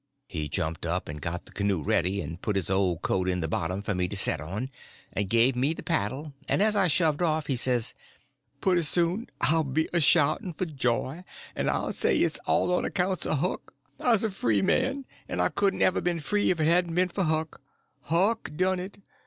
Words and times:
He 0.25 0.49
jumped 0.49 0.83
and 0.83 1.21
got 1.21 1.45
the 1.45 1.51
canoe 1.51 1.83
ready, 1.83 2.21
and 2.21 2.41
put 2.41 2.55
his 2.55 2.71
old 2.71 3.03
coat 3.03 3.27
in 3.29 3.39
the 3.39 3.47
bottom 3.47 3.83
for 3.83 3.93
me 3.93 4.07
to 4.07 4.17
set 4.17 4.41
on, 4.41 4.71
and 5.13 5.29
give 5.29 5.55
me 5.55 5.75
the 5.75 5.83
paddle; 5.83 6.33
and 6.49 6.59
as 6.59 6.75
I 6.75 6.87
shoved 6.87 7.21
off, 7.21 7.45
he 7.45 7.55
says: 7.55 7.93
"Pooty 8.61 8.81
soon 8.81 9.27
I'll 9.41 9.63
be 9.63 9.85
a 9.93 9.99
shout'n' 9.99 10.53
for 10.53 10.65
joy, 10.65 11.23
en 11.55 11.69
I'll 11.69 11.93
say, 11.93 12.17
it's 12.17 12.39
all 12.47 12.73
on 12.73 12.83
accounts 12.83 13.27
o' 13.27 13.35
Huck; 13.35 13.75
I's 13.99 14.23
a 14.23 14.31
free 14.31 14.63
man, 14.63 15.05
en 15.29 15.39
I 15.39 15.49
couldn't 15.49 15.83
ever 15.83 16.01
ben 16.01 16.19
free 16.19 16.49
ef 16.49 16.59
it 16.59 16.65
hadn' 16.65 16.95
ben 16.95 17.09
for 17.09 17.25
Huck; 17.25 17.61
Huck 18.01 18.49
done 18.55 18.79
it. 18.79 18.97